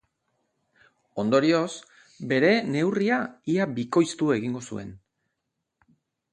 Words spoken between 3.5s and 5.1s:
ia bikoiztu egingo zuen.